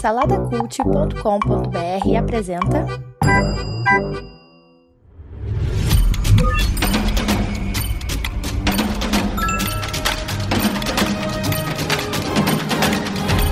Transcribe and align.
Saladacult.com.br 0.00 2.16
apresenta. 2.18 2.84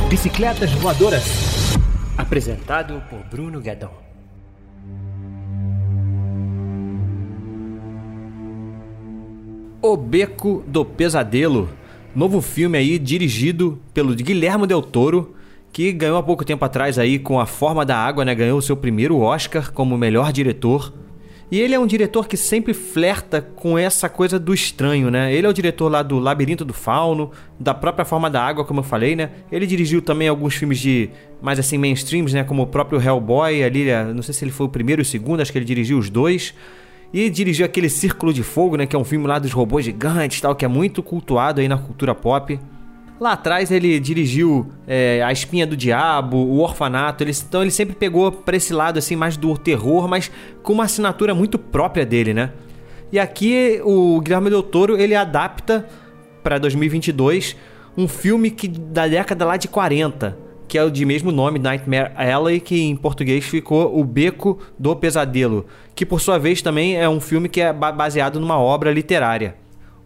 Bicicletas 0.09 0.73
Voadoras. 0.73 1.77
Apresentado 2.19 3.01
por 3.09 3.21
Bruno 3.31 3.61
Guedon. 3.61 3.93
O 9.81 9.97
Beco 9.97 10.65
do 10.67 10.85
Pesadelo. 10.85 11.71
Novo 12.17 12.41
filme 12.41 12.77
aí 12.77 12.99
dirigido 12.99 13.79
pelo 13.95 14.13
Guilherme 14.17 14.67
Del 14.67 14.83
Toro, 14.83 15.37
que 15.73 15.93
ganhou 15.93 16.19
há 16.19 16.23
pouco 16.23 16.45
tempo 16.45 16.65
atrás 16.65 16.99
aí 16.99 17.19
com 17.19 17.39
A 17.39 17.47
Forma 17.47 17.85
da 17.85 17.97
Água, 17.97 18.25
né? 18.25 18.35
Ganhou 18.35 18.59
o 18.59 18.63
seu 18.63 18.77
primeiro 18.77 19.19
Oscar 19.19 19.73
como 19.73 19.97
melhor 19.97 20.33
diretor. 20.33 20.93
E 21.51 21.59
ele 21.59 21.75
é 21.75 21.81
um 21.81 21.87
diretor 21.87 22.29
que 22.29 22.37
sempre 22.37 22.73
flerta 22.73 23.43
com 23.43 23.77
essa 23.77 24.09
coisa 24.09 24.39
do 24.39 24.55
estranho, 24.55 25.11
né? 25.11 25.35
Ele 25.35 25.47
é 25.47 25.51
o 25.51 25.53
diretor 25.53 25.89
lá 25.89 26.01
do 26.01 26.19
Labirinto 26.21 26.65
do 26.65 26.73
Fauno, 26.73 27.33
da 27.59 27.75
própria 27.75 28.05
Forma 28.05 28.31
da 28.31 28.41
Água, 28.41 28.65
como 28.65 28.81
eu 28.81 28.85
falei, 28.85 29.17
né? 29.17 29.31
Ele 29.51 29.67
dirigiu 29.67 30.01
também 30.01 30.29
alguns 30.29 30.55
filmes 30.55 30.79
de 30.79 31.11
mais 31.43 31.59
assim 31.59 31.77
mainstreams, 31.77 32.33
né? 32.33 32.45
Como 32.45 32.63
o 32.63 32.67
próprio 32.69 33.03
Hellboy, 33.03 33.65
ali, 33.65 33.87
não 34.15 34.23
sei 34.23 34.33
se 34.33 34.45
ele 34.45 34.53
foi 34.53 34.67
o 34.67 34.69
primeiro 34.69 35.01
ou 35.01 35.03
o 35.03 35.07
segundo, 35.07 35.41
acho 35.41 35.51
que 35.51 35.59
ele 35.59 35.65
dirigiu 35.65 35.99
os 35.99 36.09
dois. 36.09 36.55
E 37.13 37.29
dirigiu 37.29 37.67
aquele 37.67 37.89
Círculo 37.89 38.33
de 38.33 38.45
Fogo, 38.45 38.77
né? 38.77 38.87
Que 38.87 38.95
é 38.95 38.99
um 38.99 39.05
filme 39.05 39.27
lá 39.27 39.41
dos 39.41 39.51
robôs 39.51 39.85
gigantes 39.85 40.41
tal, 40.41 40.55
que 40.55 40.65
é 40.65 40.69
muito 40.69 41.03
cultuado 41.03 41.61
aí 41.61 41.67
na 41.67 41.77
cultura 41.79 42.15
pop. 42.15 42.61
Lá 43.21 43.33
atrás 43.33 43.71
ele 43.71 44.01
dirigiu 44.01 44.73
é, 44.87 45.23
A 45.23 45.31
Espinha 45.31 45.67
do 45.67 45.77
Diabo, 45.77 46.39
O 46.39 46.61
Orfanato. 46.61 47.23
Ele, 47.23 47.33
então 47.33 47.61
ele 47.61 47.71
sempre 47.71 47.95
pegou 47.95 48.33
para 48.33 48.57
esse 48.57 48.73
lado 48.73 48.99
assim 48.99 49.15
mais 49.15 49.37
do 49.37 49.59
terror, 49.59 50.09
mas 50.09 50.33
com 50.63 50.73
uma 50.73 50.85
assinatura 50.85 51.35
muito 51.35 51.59
própria 51.59 52.07
dele, 52.07 52.33
né? 52.33 52.51
E 53.13 53.19
aqui 53.19 53.79
o 53.85 54.19
Guilherme 54.21 54.49
Del 54.49 54.63
Toro 54.63 54.99
ele 54.99 55.15
adapta 55.15 55.87
para 56.43 56.57
2022 56.57 57.57
um 57.95 58.09
filme 58.09 58.51
que 58.51 58.67
da 58.67 59.07
década 59.07 59.45
lá 59.45 59.59
de 59.59 59.69
40 59.69 60.51
que 60.67 60.79
é 60.79 60.85
o 60.85 60.91
de 60.91 61.05
mesmo 61.05 61.33
nome, 61.33 61.59
Nightmare 61.59 62.13
Alley, 62.15 62.61
que 62.61 62.81
em 62.81 62.95
português 62.95 63.45
ficou 63.45 63.99
O 63.99 64.05
Beco 64.05 64.57
do 64.79 64.95
Pesadelo, 64.95 65.67
que 65.97 66.07
por 66.07 66.21
sua 66.21 66.39
vez 66.39 66.63
também 66.63 66.97
é 66.97 67.09
um 67.09 67.19
filme 67.19 67.49
que 67.49 67.61
é 67.61 67.73
baseado 67.73 68.39
numa 68.39 68.57
obra 68.57 68.93
literária. 68.93 69.57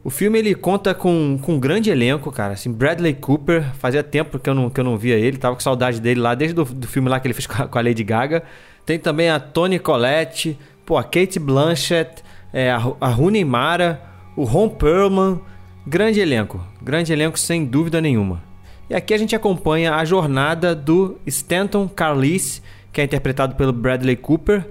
O 0.05 0.10
filme 0.10 0.38
ele 0.38 0.55
conta 0.55 0.94
com, 0.94 1.38
com 1.41 1.55
um 1.55 1.58
grande 1.58 1.88
elenco, 1.88 2.30
cara. 2.30 2.52
Assim, 2.52 2.70
Bradley 2.70 3.14
Cooper, 3.14 3.74
fazia 3.77 4.02
tempo 4.02 4.38
que 4.38 4.50
eu 4.50 4.55
não, 4.55 4.69
que 4.69 4.78
eu 4.78 4.84
não 4.84 4.98
via 4.98 5.16
ele, 5.16 5.38
tava 5.38 5.56
com 5.56 5.62
saudade 5.62 5.98
dele 5.98 6.20
lá, 6.20 6.34
desde 6.34 6.60
o 6.60 6.62
do 6.62 6.86
filme 6.86 7.08
lá 7.08 7.19
que 7.19 7.27
ele 7.27 7.33
fez 7.33 7.47
com 7.48 7.78
a, 7.78 7.83
Lady 7.83 8.05
Gaga. 8.05 8.42
Tem 8.84 8.98
também 8.98 9.30
a 9.30 9.41
Toni 9.41 9.78
Collette, 9.78 10.58
pô, 10.84 10.98
a 10.98 11.02
Kate 11.02 11.38
Blanchett, 11.38 12.22
é, 12.52 12.70
a, 12.70 12.77
a 13.00 13.08
Rooney 13.08 13.47
Mara, 13.47 14.02
o 14.36 14.44
Ron 14.44 14.69
Perlman. 14.69 15.41
Grande 15.86 16.20
elenco, 16.20 16.62
grande 16.82 17.12
elenco 17.12 17.38
sem 17.38 17.64
dúvida 17.64 18.00
nenhuma. 18.00 18.42
E 18.91 18.94
aqui 18.94 19.14
a 19.14 19.19
gente 19.19 19.34
acompanha 19.34 19.94
a 19.94 20.05
jornada 20.05 20.75
do 20.75 21.19
Stanton 21.27 21.88
Carlisle, 21.88 22.62
que 22.92 23.00
é 23.00 23.05
interpretado 23.05 23.55
pelo 23.55 23.72
Bradley 23.72 24.16
Cooper. 24.16 24.66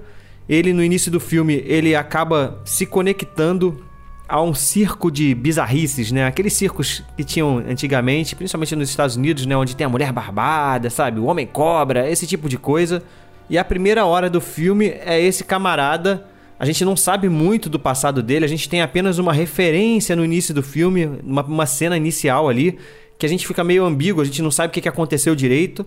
Ele 0.48 0.72
no 0.72 0.82
início 0.82 1.10
do 1.10 1.18
filme, 1.18 1.62
ele 1.66 1.96
acaba 1.96 2.60
se 2.64 2.86
conectando 2.86 3.84
a 4.28 4.40
um 4.42 4.54
circo 4.54 5.10
de 5.10 5.34
bizarrices, 5.34 6.10
né? 6.10 6.26
Aqueles 6.26 6.54
circos 6.54 7.02
que 7.16 7.24
tinham 7.24 7.58
antigamente, 7.58 8.34
principalmente 8.34 8.74
nos 8.74 8.88
Estados 8.88 9.16
Unidos, 9.16 9.44
né, 9.44 9.56
onde 9.56 9.76
tem 9.76 9.84
a 9.84 9.88
mulher 9.88 10.12
barbada, 10.12 10.88
sabe? 10.88 11.20
O 11.20 11.24
homem 11.24 11.46
cobra, 11.46 12.10
esse 12.10 12.26
tipo 12.26 12.48
de 12.48 12.56
coisa. 12.56 13.02
E 13.50 13.58
a 13.58 13.64
primeira 13.64 14.06
hora 14.06 14.30
do 14.30 14.40
filme 14.40 14.88
é 14.88 15.20
esse 15.20 15.44
camarada 15.44 16.26
a 16.58 16.64
gente 16.64 16.84
não 16.84 16.96
sabe 16.96 17.28
muito 17.28 17.68
do 17.68 17.78
passado 17.78 18.22
dele, 18.22 18.44
a 18.44 18.48
gente 18.48 18.68
tem 18.68 18.80
apenas 18.80 19.18
uma 19.18 19.32
referência 19.32 20.14
no 20.14 20.24
início 20.24 20.54
do 20.54 20.62
filme, 20.62 21.06
uma, 21.22 21.42
uma 21.42 21.66
cena 21.66 21.96
inicial 21.96 22.48
ali, 22.48 22.78
que 23.18 23.26
a 23.26 23.28
gente 23.28 23.46
fica 23.46 23.62
meio 23.62 23.84
ambíguo, 23.84 24.20
a 24.20 24.24
gente 24.24 24.42
não 24.42 24.50
sabe 24.50 24.68
o 24.68 24.82
que 24.82 24.88
aconteceu 24.88 25.34
direito. 25.34 25.86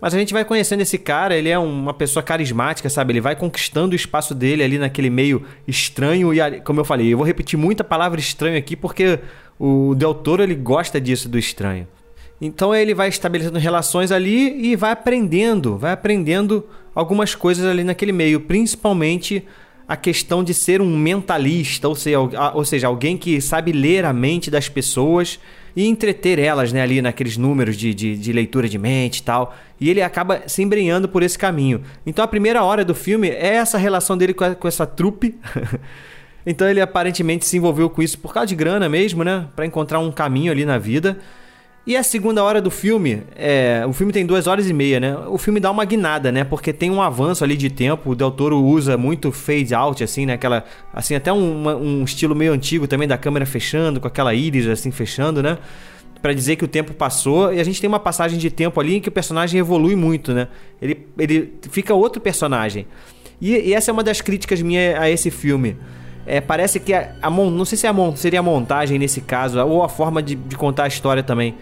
Mas 0.00 0.12
a 0.12 0.18
gente 0.18 0.34
vai 0.34 0.44
conhecendo 0.44 0.80
esse 0.80 0.98
cara, 0.98 1.36
ele 1.36 1.48
é 1.48 1.58
uma 1.58 1.94
pessoa 1.94 2.22
carismática, 2.22 2.90
sabe? 2.90 3.12
Ele 3.12 3.20
vai 3.20 3.34
conquistando 3.36 3.92
o 3.92 3.96
espaço 3.96 4.34
dele 4.34 4.62
ali 4.62 4.76
naquele 4.76 5.08
meio 5.08 5.44
estranho. 5.66 6.34
E, 6.34 6.60
como 6.60 6.80
eu 6.80 6.84
falei, 6.84 7.12
eu 7.12 7.16
vou 7.16 7.26
repetir 7.26 7.58
muita 7.58 7.82
palavra 7.82 8.20
estranho 8.20 8.58
aqui 8.58 8.76
porque 8.76 9.18
o 9.58 9.94
Del 9.94 10.14
Toro 10.14 10.42
ele 10.42 10.54
gosta 10.54 11.00
disso 11.00 11.28
do 11.28 11.38
estranho. 11.38 11.86
Então 12.40 12.74
ele 12.74 12.92
vai 12.92 13.08
estabelecendo 13.08 13.58
relações 13.58 14.12
ali 14.12 14.72
e 14.72 14.76
vai 14.76 14.90
aprendendo, 14.90 15.78
vai 15.78 15.92
aprendendo 15.92 16.66
algumas 16.94 17.34
coisas 17.34 17.64
ali 17.64 17.84
naquele 17.84 18.12
meio, 18.12 18.40
principalmente 18.40 19.44
a 19.86 19.96
questão 19.96 20.42
de 20.42 20.52
ser 20.52 20.80
um 20.80 20.96
mentalista, 20.98 21.88
ou 21.88 21.94
seja, 21.94 22.18
ou 22.54 22.64
seja, 22.64 22.86
alguém 22.88 23.16
que 23.16 23.40
sabe 23.40 23.72
ler 23.72 24.04
a 24.04 24.12
mente 24.12 24.50
das 24.50 24.68
pessoas 24.68 25.38
e 25.76 25.86
entreter 25.86 26.38
elas 26.38 26.72
né, 26.72 26.80
ali 26.80 27.02
naqueles 27.02 27.36
números 27.36 27.76
de, 27.76 27.92
de, 27.92 28.16
de, 28.16 28.32
leitura 28.32 28.68
de 28.68 28.78
mente 28.78 29.18
e 29.18 29.22
tal. 29.22 29.54
E 29.80 29.90
ele 29.90 30.02
acaba 30.02 30.42
se 30.46 30.62
embrenhando 30.62 31.08
por 31.08 31.22
esse 31.22 31.38
caminho. 31.38 31.82
Então 32.06 32.24
a 32.24 32.28
primeira 32.28 32.62
hora 32.62 32.84
do 32.84 32.94
filme 32.94 33.28
é 33.28 33.54
essa 33.54 33.76
relação 33.76 34.16
dele 34.16 34.34
com, 34.34 34.44
a, 34.44 34.54
com 34.54 34.68
essa 34.68 34.86
trupe. 34.86 35.36
então 36.46 36.68
ele 36.68 36.80
aparentemente 36.80 37.44
se 37.44 37.56
envolveu 37.56 37.90
com 37.90 38.02
isso 38.02 38.18
por 38.18 38.32
causa 38.32 38.46
de 38.46 38.54
grana 38.54 38.88
mesmo, 38.88 39.24
né? 39.24 39.48
Para 39.56 39.66
encontrar 39.66 39.98
um 39.98 40.12
caminho 40.12 40.52
ali 40.52 40.64
na 40.64 40.78
vida. 40.78 41.18
E 41.86 41.98
a 41.98 42.02
segunda 42.02 42.42
hora 42.42 42.62
do 42.62 42.70
filme, 42.70 43.24
é, 43.36 43.84
o 43.86 43.92
filme 43.92 44.10
tem 44.10 44.24
duas 44.24 44.46
horas 44.46 44.70
e 44.70 44.72
meia, 44.72 44.98
né? 44.98 45.18
O 45.28 45.36
filme 45.36 45.60
dá 45.60 45.70
uma 45.70 45.84
guinada, 45.84 46.32
né? 46.32 46.42
Porque 46.42 46.72
tem 46.72 46.90
um 46.90 47.02
avanço 47.02 47.44
ali 47.44 47.58
de 47.58 47.68
tempo. 47.68 48.10
O 48.10 48.14
Del 48.14 48.30
Toro 48.30 48.58
usa 48.58 48.96
muito 48.96 49.30
fade 49.30 49.74
out, 49.74 50.02
assim, 50.02 50.24
né? 50.24 50.32
Aquela, 50.32 50.64
assim, 50.94 51.14
até 51.14 51.30
um, 51.30 51.68
um 51.68 52.04
estilo 52.04 52.34
meio 52.34 52.54
antigo 52.54 52.88
também 52.88 53.06
da 53.06 53.18
câmera 53.18 53.44
fechando, 53.44 54.00
com 54.00 54.06
aquela 54.06 54.32
íris 54.32 54.66
assim 54.66 54.90
fechando, 54.90 55.42
né? 55.42 55.58
para 56.22 56.32
dizer 56.32 56.56
que 56.56 56.64
o 56.64 56.68
tempo 56.68 56.94
passou 56.94 57.52
e 57.52 57.60
a 57.60 57.64
gente 57.64 57.78
tem 57.78 57.86
uma 57.86 58.00
passagem 58.00 58.38
de 58.38 58.50
tempo 58.50 58.80
ali 58.80 58.96
em 58.96 59.00
que 59.00 59.10
o 59.10 59.12
personagem 59.12 59.60
evolui 59.60 59.94
muito, 59.94 60.32
né? 60.32 60.48
Ele, 60.80 61.06
ele 61.18 61.52
fica 61.70 61.92
outro 61.92 62.18
personagem. 62.18 62.86
E, 63.38 63.50
e 63.50 63.74
essa 63.74 63.90
é 63.90 63.92
uma 63.92 64.02
das 64.02 64.22
críticas 64.22 64.62
minhas 64.62 64.98
a 64.98 65.10
esse 65.10 65.30
filme. 65.30 65.76
É, 66.26 66.40
parece 66.40 66.80
que 66.80 66.92
a, 66.92 67.14
a, 67.20 67.30
não 67.30 67.64
sei 67.64 67.76
se 67.76 67.86
é 67.86 67.90
a, 67.90 68.16
seria 68.16 68.40
a 68.40 68.42
montagem 68.42 68.98
nesse 68.98 69.20
caso 69.20 69.60
ou 69.64 69.82
a 69.82 69.88
forma 69.88 70.22
de, 70.22 70.34
de 70.34 70.56
contar 70.56 70.84
a 70.84 70.88
história 70.88 71.22
também 71.22 71.54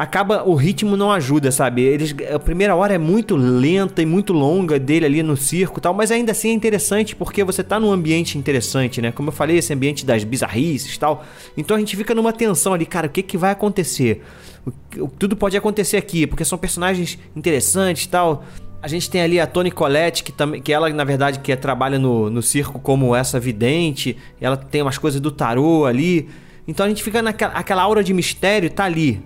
acaba 0.00 0.44
o 0.48 0.54
ritmo 0.54 0.96
não 0.96 1.12
ajuda, 1.12 1.52
sabe? 1.52 1.82
Eles, 1.82 2.14
a 2.32 2.38
primeira 2.38 2.74
hora 2.74 2.94
é 2.94 2.98
muito 2.98 3.36
lenta 3.36 4.00
e 4.00 4.06
muito 4.06 4.32
longa 4.32 4.78
dele 4.78 5.04
ali 5.04 5.22
no 5.22 5.36
circo 5.36 5.78
e 5.78 5.82
tal, 5.82 5.92
mas 5.92 6.10
ainda 6.10 6.32
assim 6.32 6.48
é 6.48 6.52
interessante 6.52 7.14
porque 7.14 7.44
você 7.44 7.62
tá 7.62 7.78
num 7.78 7.92
ambiente 7.92 8.38
interessante, 8.38 9.02
né? 9.02 9.12
Como 9.12 9.28
eu 9.28 9.32
falei, 9.32 9.58
esse 9.58 9.74
ambiente 9.74 10.06
das 10.06 10.24
bizarrices 10.24 10.94
e 10.94 10.98
tal. 10.98 11.22
Então 11.54 11.76
a 11.76 11.80
gente 11.80 11.94
fica 11.98 12.14
numa 12.14 12.32
tensão 12.32 12.72
ali, 12.72 12.86
cara, 12.86 13.08
o 13.08 13.10
que 13.10 13.22
que 13.22 13.36
vai 13.36 13.50
acontecer? 13.50 14.22
O, 14.96 15.06
tudo 15.06 15.36
pode 15.36 15.54
acontecer 15.54 15.98
aqui, 15.98 16.26
porque 16.26 16.46
são 16.46 16.56
personagens 16.56 17.18
interessantes 17.36 18.04
e 18.04 18.08
tal. 18.08 18.42
A 18.82 18.88
gente 18.88 19.10
tem 19.10 19.20
ali 19.20 19.38
a 19.38 19.46
Toni 19.46 19.70
Collette, 19.70 20.24
que, 20.24 20.32
também, 20.32 20.62
que 20.62 20.72
ela, 20.72 20.88
na 20.88 21.04
verdade, 21.04 21.40
que 21.40 21.52
é, 21.52 21.56
trabalha 21.56 21.98
no, 21.98 22.30
no 22.30 22.42
circo 22.42 22.78
como 22.78 23.14
essa 23.14 23.38
vidente. 23.38 24.16
Ela 24.40 24.56
tem 24.56 24.80
umas 24.80 24.96
coisas 24.96 25.20
do 25.20 25.30
tarô 25.30 25.84
ali. 25.84 26.28
Então 26.66 26.86
a 26.86 26.88
gente 26.88 27.02
fica 27.02 27.20
naquela 27.20 27.52
aquela 27.52 27.82
aura 27.82 28.02
de 28.02 28.14
mistério, 28.14 28.70
tá 28.70 28.84
ali. 28.84 29.22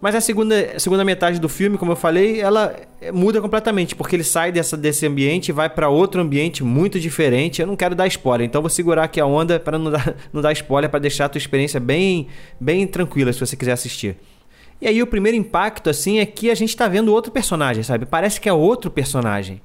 Mas 0.00 0.14
a 0.14 0.20
segunda, 0.20 0.54
a 0.76 0.78
segunda 0.78 1.04
metade 1.04 1.40
do 1.40 1.48
filme, 1.48 1.76
como 1.76 1.92
eu 1.92 1.96
falei, 1.96 2.40
ela 2.40 2.74
muda 3.12 3.40
completamente, 3.40 3.96
porque 3.96 4.14
ele 4.14 4.22
sai 4.22 4.52
dessa, 4.52 4.76
desse 4.76 5.04
ambiente 5.04 5.48
e 5.48 5.52
vai 5.52 5.68
para 5.68 5.88
outro 5.88 6.20
ambiente 6.20 6.62
muito 6.62 7.00
diferente. 7.00 7.60
Eu 7.60 7.66
não 7.66 7.74
quero 7.74 7.96
dar 7.96 8.06
spoiler, 8.06 8.46
então 8.46 8.62
vou 8.62 8.70
segurar 8.70 9.04
aqui 9.04 9.20
a 9.20 9.26
onda 9.26 9.58
para 9.58 9.76
não 9.76 9.90
dar, 9.90 10.14
não 10.32 10.40
dar 10.40 10.52
spoiler, 10.52 10.88
para 10.88 11.00
deixar 11.00 11.24
a 11.24 11.28
tua 11.28 11.38
experiência 11.38 11.80
bem, 11.80 12.28
bem 12.60 12.86
tranquila 12.86 13.32
se 13.32 13.40
você 13.40 13.56
quiser 13.56 13.72
assistir. 13.72 14.16
E 14.80 14.86
aí 14.86 15.02
o 15.02 15.06
primeiro 15.06 15.36
impacto, 15.36 15.90
assim, 15.90 16.18
é 16.18 16.26
que 16.26 16.50
a 16.50 16.54
gente 16.54 16.76
tá 16.76 16.86
vendo 16.86 17.12
outro 17.12 17.32
personagem, 17.32 17.82
sabe? 17.82 18.06
Parece 18.06 18.40
que 18.40 18.48
é 18.48 18.52
outro 18.52 18.90
personagem. 18.90 19.60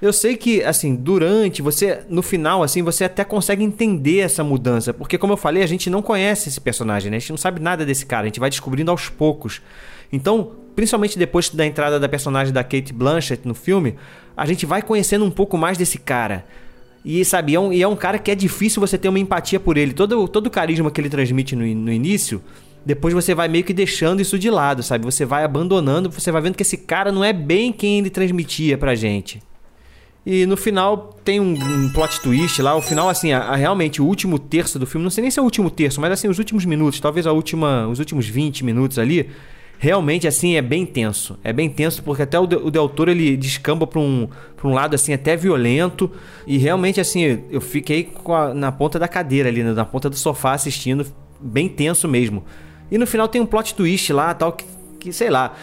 Eu 0.00 0.12
sei 0.12 0.36
que, 0.36 0.62
assim, 0.62 0.94
durante, 0.94 1.62
você, 1.62 2.02
no 2.08 2.22
final, 2.22 2.62
assim, 2.62 2.82
você 2.82 3.04
até 3.04 3.24
consegue 3.24 3.62
entender 3.62 4.18
essa 4.18 4.42
mudança. 4.42 4.92
Porque, 4.92 5.16
como 5.16 5.32
eu 5.32 5.36
falei, 5.36 5.62
a 5.62 5.66
gente 5.66 5.88
não 5.88 6.02
conhece 6.02 6.48
esse 6.48 6.60
personagem, 6.60 7.10
né? 7.10 7.16
A 7.16 7.20
gente 7.20 7.30
não 7.30 7.38
sabe 7.38 7.60
nada 7.60 7.84
desse 7.84 8.04
cara, 8.04 8.22
a 8.22 8.26
gente 8.26 8.40
vai 8.40 8.50
descobrindo 8.50 8.90
aos 8.90 9.08
poucos. 9.08 9.62
Então, 10.12 10.52
principalmente 10.74 11.18
depois 11.18 11.48
da 11.50 11.64
entrada 11.64 12.00
da 12.00 12.08
personagem 12.08 12.52
da 12.52 12.64
Kate 12.64 12.92
Blanchett 12.92 13.46
no 13.46 13.54
filme, 13.54 13.94
a 14.36 14.44
gente 14.46 14.66
vai 14.66 14.82
conhecendo 14.82 15.24
um 15.24 15.30
pouco 15.30 15.56
mais 15.56 15.78
desse 15.78 15.98
cara. 15.98 16.44
E, 17.04 17.24
sabe, 17.24 17.54
é 17.54 17.60
um, 17.60 17.72
e 17.72 17.82
é 17.82 17.88
um 17.88 17.96
cara 17.96 18.18
que 18.18 18.30
é 18.30 18.34
difícil 18.34 18.80
você 18.80 18.96
ter 18.96 19.08
uma 19.08 19.18
empatia 19.18 19.60
por 19.60 19.76
ele. 19.76 19.92
Todo, 19.92 20.26
todo 20.26 20.46
o 20.46 20.50
carisma 20.50 20.90
que 20.90 21.00
ele 21.00 21.10
transmite 21.10 21.54
no, 21.54 21.64
no 21.66 21.92
início, 21.92 22.42
depois 22.84 23.14
você 23.14 23.34
vai 23.34 23.48
meio 23.48 23.64
que 23.64 23.72
deixando 23.72 24.20
isso 24.20 24.38
de 24.38 24.50
lado, 24.50 24.82
sabe? 24.82 25.04
Você 25.04 25.24
vai 25.24 25.44
abandonando, 25.44 26.10
você 26.10 26.30
vai 26.30 26.42
vendo 26.42 26.54
que 26.54 26.62
esse 26.62 26.76
cara 26.76 27.10
não 27.10 27.24
é 27.24 27.32
bem 27.32 27.72
quem 27.72 27.98
ele 27.98 28.10
transmitia 28.10 28.76
pra 28.76 28.94
gente. 28.94 29.42
E 30.26 30.46
no 30.46 30.56
final 30.56 31.18
tem 31.22 31.38
um, 31.38 31.52
um, 31.52 31.90
plot 31.92 32.20
twist 32.20 32.60
lá. 32.62 32.74
O 32.74 32.80
final, 32.80 33.08
assim, 33.08 33.32
a, 33.32 33.40
a, 33.40 33.56
realmente 33.56 34.00
o 34.00 34.06
último 34.06 34.38
terço 34.38 34.78
do 34.78 34.86
filme, 34.86 35.04
não 35.04 35.10
sei 35.10 35.22
nem 35.22 35.30
se 35.30 35.38
é 35.38 35.42
o 35.42 35.44
último 35.44 35.70
terço, 35.70 36.00
mas 36.00 36.12
assim, 36.12 36.28
os 36.28 36.38
últimos 36.38 36.64
minutos, 36.64 36.98
talvez 36.98 37.26
a 37.26 37.32
última, 37.32 37.86
os 37.88 37.98
últimos 37.98 38.26
20 38.26 38.64
minutos 38.64 38.98
ali, 38.98 39.28
realmente 39.78 40.26
assim 40.26 40.56
é 40.56 40.62
bem 40.62 40.86
tenso. 40.86 41.38
É 41.44 41.52
bem 41.52 41.68
tenso 41.68 42.02
porque 42.02 42.22
até 42.22 42.38
o, 42.38 42.44
o 42.44 42.70
Del 42.70 42.88
Toro 42.88 43.10
ele 43.10 43.36
descamba 43.36 43.86
para 43.86 44.00
um, 44.00 44.26
pra 44.56 44.68
um 44.68 44.72
lado 44.72 44.94
assim 44.94 45.12
até 45.12 45.36
violento 45.36 46.10
e 46.46 46.56
realmente 46.56 47.00
assim 47.00 47.42
eu 47.50 47.60
fiquei 47.60 48.10
a, 48.26 48.54
na 48.54 48.72
ponta 48.72 48.98
da 48.98 49.06
cadeira 49.06 49.50
ali, 49.50 49.62
né, 49.62 49.72
na 49.72 49.84
ponta 49.84 50.08
do 50.08 50.16
sofá 50.16 50.52
assistindo, 50.52 51.06
bem 51.38 51.68
tenso 51.68 52.08
mesmo. 52.08 52.42
E 52.90 52.98
no 52.98 53.06
final 53.06 53.28
tem 53.28 53.40
um 53.40 53.46
plot 53.46 53.74
twist 53.74 54.12
lá, 54.12 54.32
tal 54.34 54.52
que 54.52 54.64
que, 55.04 55.12
sei 55.12 55.28
lá, 55.28 55.54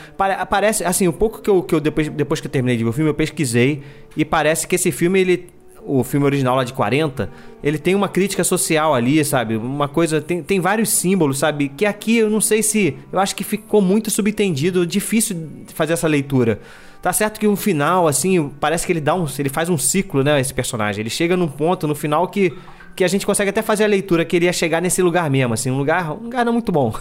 parece, 0.48 0.84
assim, 0.84 1.08
um 1.08 1.12
pouco 1.12 1.42
que 1.42 1.50
eu, 1.50 1.64
que 1.64 1.74
eu 1.74 1.80
depois, 1.80 2.08
depois 2.10 2.40
que 2.40 2.46
eu 2.46 2.52
terminei 2.52 2.78
de 2.78 2.84
ver 2.84 2.92
o 2.92 2.94
filme, 2.94 3.10
eu 3.10 3.14
pesquisei 3.16 3.82
e 4.16 4.24
parece 4.24 4.68
que 4.68 4.76
esse 4.76 4.92
filme, 4.92 5.20
ele 5.20 5.50
o 5.84 6.04
filme 6.04 6.26
original 6.26 6.56
lá 6.56 6.64
de 6.64 6.74
40, 6.74 7.30
ele 7.64 7.78
tem 7.78 7.96
uma 7.96 8.08
crítica 8.08 8.44
social 8.44 8.94
ali, 8.94 9.24
sabe? 9.26 9.58
Uma 9.58 9.88
coisa. 9.88 10.22
Tem, 10.22 10.44
tem 10.44 10.60
vários 10.60 10.90
símbolos, 10.90 11.40
sabe? 11.40 11.70
Que 11.70 11.86
aqui 11.86 12.18
eu 12.18 12.30
não 12.30 12.40
sei 12.40 12.62
se. 12.62 12.96
Eu 13.12 13.20
acho 13.20 13.36
que 13.36 13.44
ficou 13.44 13.82
muito 13.82 14.12
subentendido, 14.12 14.86
difícil 14.86 15.50
fazer 15.74 15.94
essa 15.94 16.08
leitura. 16.08 16.60
Tá 17.02 17.12
certo 17.12 17.40
que 17.40 17.48
no 17.48 17.56
final, 17.56 18.08
assim, 18.08 18.52
parece 18.60 18.86
que 18.86 18.94
ele 18.94 19.02
dá 19.02 19.16
um. 19.16 19.26
Ele 19.40 19.50
faz 19.50 19.70
um 19.70 19.78
ciclo, 19.78 20.24
né? 20.24 20.40
Esse 20.40 20.54
personagem. 20.54 21.02
Ele 21.02 21.10
chega 21.10 21.36
num 21.36 21.48
ponto 21.48 21.88
no 21.88 21.96
final 21.96 22.28
que. 22.28 22.54
Que 22.96 23.04
a 23.04 23.08
gente 23.08 23.26
consegue 23.26 23.50
até 23.50 23.62
fazer 23.62 23.84
a 23.84 23.88
leitura, 23.88 24.26
que 24.26 24.36
ele 24.36 24.46
ia 24.46 24.54
chegar 24.54 24.82
nesse 24.82 25.02
lugar 25.02 25.30
mesmo, 25.30 25.54
assim, 25.54 25.72
um 25.72 25.78
lugar, 25.78 26.12
um 26.12 26.24
lugar 26.24 26.46
não 26.46 26.54
muito 26.54 26.72
bom. 26.72 26.94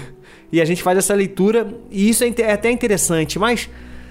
e 0.52 0.60
a 0.60 0.64
gente 0.64 0.82
faz 0.82 0.98
essa 0.98 1.14
leitura, 1.14 1.66
e 1.90 2.08
isso 2.08 2.24
é, 2.24 2.32
é 2.38 2.52
até 2.52 2.70
interessante, 2.70 3.38
mas 3.38 3.68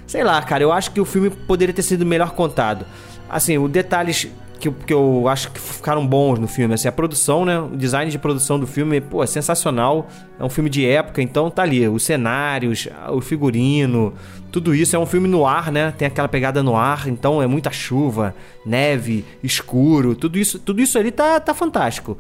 sei 0.08 0.24
lá, 0.24 0.42
cara, 0.42 0.64
eu 0.64 0.72
acho 0.72 0.92
que 0.92 1.02
o 1.02 1.06
filme 1.06 1.30
poderia 1.30 1.74
ter 1.74 1.84
sido 1.84 2.06
melhor 2.06 2.32
contado. 2.32 2.86
Assim, 3.30 3.58
os 3.58 3.70
detalhes 3.70 4.28
que, 4.60 4.72
que 4.72 4.94
eu 4.94 5.28
acho 5.28 5.52
que 5.52 5.60
ficaram 5.60 6.06
bons 6.06 6.40
no 6.40 6.48
filme, 6.48 6.74
assim, 6.74 6.88
a 6.88 6.92
produção, 6.92 7.46
né? 7.46 7.60
O 7.60 7.76
design 7.76 8.12
de 8.12 8.18
produção 8.18 8.60
do 8.60 8.68
filme, 8.68 9.00
pô, 9.02 9.24
é 9.24 9.28
sensacional. 9.28 10.08
É 10.40 10.44
um 10.44 10.50
filme 10.50 10.70
de 10.70 10.86
época, 10.86 11.22
então 11.22 11.50
tá 11.50 11.64
ali, 11.64 11.88
os 11.88 12.04
cenários, 12.04 12.88
o 13.10 13.22
figurino, 13.22 14.14
tudo 14.52 14.74
isso 14.74 14.96
é 14.96 15.00
um 15.00 15.06
filme 15.06 15.28
no 15.28 15.46
ar, 15.46 15.72
né? 15.72 15.94
Tem 15.98 16.08
aquela 16.08 16.28
pegada 16.28 16.62
no 16.62 16.76
ar, 16.76 17.08
então 17.08 17.42
é 17.42 17.48
muita 17.48 17.72
chuva, 17.72 18.36
neve, 18.66 19.26
escuro, 19.44 20.16
tudo 20.16 20.38
isso, 20.38 20.60
tudo 20.60 20.82
isso 20.82 20.98
ali 20.98 21.12
tá, 21.12 21.40
tá 21.40 21.54
fantástico. 21.54 22.18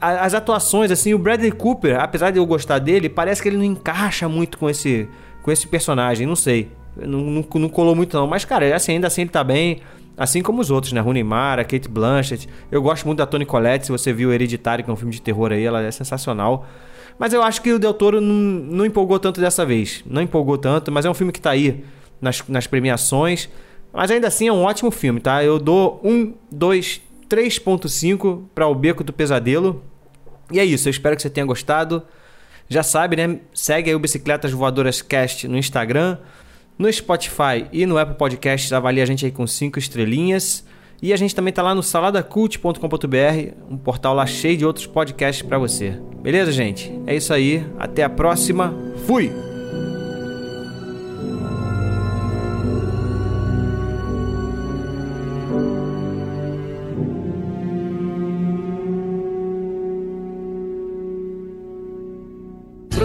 As 0.00 0.34
atuações, 0.34 0.90
assim, 0.90 1.14
o 1.14 1.18
Bradley 1.18 1.50
Cooper, 1.50 1.98
apesar 2.00 2.30
de 2.30 2.38
eu 2.38 2.46
gostar 2.46 2.78
dele, 2.78 3.08
parece 3.08 3.42
que 3.42 3.48
ele 3.48 3.56
não 3.56 3.64
encaixa 3.64 4.28
muito 4.28 4.56
com 4.56 4.70
esse, 4.70 5.08
com 5.42 5.50
esse 5.50 5.66
personagem, 5.66 6.26
não 6.26 6.36
sei. 6.36 6.70
Não, 6.96 7.18
não, 7.20 7.44
não 7.54 7.68
colou 7.68 7.94
muito 7.94 8.16
não, 8.16 8.26
mas 8.26 8.44
cara, 8.44 8.74
assim, 8.74 8.92
ainda 8.92 9.08
assim 9.08 9.22
ele 9.22 9.30
tá 9.30 9.42
bem. 9.42 9.80
Assim 10.16 10.42
como 10.42 10.60
os 10.60 10.70
outros, 10.70 10.92
né? 10.92 11.00
Rooney 11.00 11.24
Mara, 11.24 11.64
Kate 11.64 11.88
Blanchett. 11.88 12.48
Eu 12.70 12.80
gosto 12.80 13.04
muito 13.04 13.18
da 13.18 13.26
Toni 13.26 13.44
Collette. 13.44 13.86
Se 13.86 13.92
você 13.92 14.12
viu 14.12 14.32
Hereditário, 14.32 14.84
que 14.84 14.90
é 14.90 14.92
um 14.92 14.96
filme 14.96 15.12
de 15.12 15.20
terror 15.20 15.52
aí, 15.52 15.64
ela 15.64 15.82
é 15.82 15.90
sensacional. 15.90 16.66
Mas 17.18 17.32
eu 17.32 17.42
acho 17.42 17.60
que 17.62 17.72
o 17.72 17.78
Del 17.78 17.94
Toro 17.94 18.20
não, 18.20 18.34
não 18.34 18.86
empolgou 18.86 19.18
tanto 19.18 19.40
dessa 19.40 19.64
vez. 19.64 20.02
Não 20.06 20.22
empolgou 20.22 20.56
tanto, 20.56 20.90
mas 20.92 21.04
é 21.04 21.10
um 21.10 21.14
filme 21.14 21.32
que 21.32 21.40
tá 21.40 21.50
aí 21.50 21.84
nas, 22.20 22.46
nas 22.48 22.66
premiações. 22.66 23.48
Mas 23.92 24.10
ainda 24.10 24.28
assim 24.28 24.48
é 24.48 24.52
um 24.52 24.62
ótimo 24.62 24.90
filme, 24.90 25.20
tá? 25.20 25.42
Eu 25.42 25.58
dou 25.58 26.00
1, 26.04 26.34
2, 26.50 27.00
3.5 27.28 28.42
para 28.54 28.66
O 28.66 28.74
Beco 28.74 29.04
do 29.04 29.12
Pesadelo. 29.12 29.82
E 30.50 30.60
é 30.60 30.64
isso, 30.64 30.88
eu 30.88 30.90
espero 30.90 31.16
que 31.16 31.22
você 31.22 31.30
tenha 31.30 31.46
gostado. 31.46 32.02
Já 32.68 32.82
sabe, 32.82 33.16
né? 33.16 33.40
Segue 33.52 33.90
aí 33.90 33.96
o 33.96 33.98
Bicicletas 33.98 34.52
Voadoras 34.52 35.02
Cast 35.02 35.46
no 35.46 35.56
Instagram. 35.56 36.18
No 36.78 36.92
Spotify 36.92 37.66
e 37.72 37.86
no 37.86 37.96
Apple 37.98 38.16
Podcasts, 38.16 38.72
avalie 38.72 39.00
a 39.00 39.06
gente 39.06 39.24
aí 39.24 39.30
com 39.30 39.46
5 39.46 39.78
estrelinhas. 39.78 40.64
E 41.02 41.12
a 41.12 41.16
gente 41.16 41.34
também 41.34 41.52
tá 41.52 41.62
lá 41.62 41.74
no 41.74 41.82
saladacult.com.br, 41.82 43.52
um 43.70 43.76
portal 43.76 44.14
lá 44.14 44.26
cheio 44.26 44.56
de 44.56 44.64
outros 44.64 44.86
podcasts 44.86 45.46
para 45.46 45.58
você. 45.58 46.00
Beleza, 46.22 46.50
gente? 46.50 46.90
É 47.06 47.14
isso 47.14 47.32
aí. 47.32 47.64
Até 47.78 48.02
a 48.02 48.08
próxima. 48.08 48.74
Fui! 49.06 49.53